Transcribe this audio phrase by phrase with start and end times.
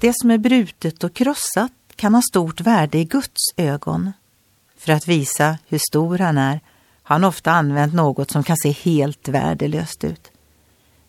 [0.00, 4.12] Det som är brutet och krossat kan ha stort värde i Guds ögon.
[4.76, 6.60] För att visa hur stor han är
[7.02, 10.30] har han ofta använt något som kan se helt värdelöst ut.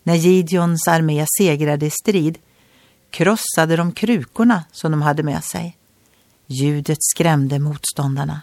[0.02, 2.38] När Gideons armé segrade i strid
[3.10, 5.76] krossade de krukorna som de hade med sig.
[6.46, 8.42] Ljudet skrämde motståndarna.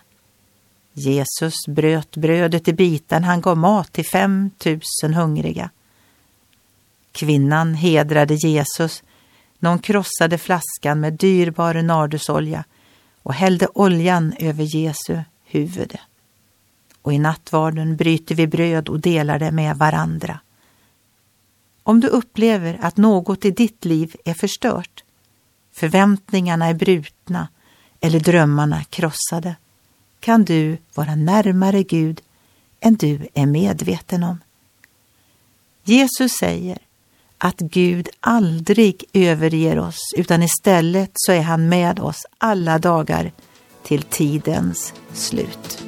[0.94, 5.70] Jesus bröt brödet i bitar han gav mat till fem tusen hungriga.
[7.12, 9.04] Kvinnan hedrade Jesus
[9.66, 12.64] när hon krossade flaskan med dyrbar nardusolja
[13.24, 15.98] och hällde oljan över Jesu huvud.
[17.02, 20.40] Och i nattvarden bryter vi bröd och delar det med varandra.
[21.84, 25.04] Om du upplever att något i ditt liv är förstört,
[25.72, 27.48] förväntningarna är brutna
[28.02, 29.56] eller drömmarna krossade,
[30.20, 32.22] kan du vara närmare Gud
[32.80, 34.40] än du är medveten om.
[35.84, 36.78] Jesus säger
[37.38, 43.32] att Gud aldrig överger oss utan istället så är han med oss alla dagar
[43.84, 45.84] till tidens slut.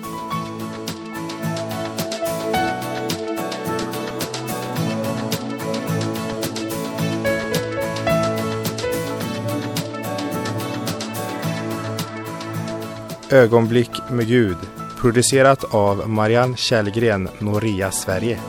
[13.32, 14.58] Ögonblick med Gud
[14.98, 18.40] producerat av Marianne Källgren, Noria Sverige.